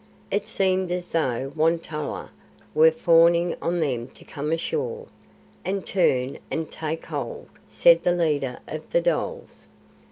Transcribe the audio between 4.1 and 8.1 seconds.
to come ashore; and "Turn and take hold!" said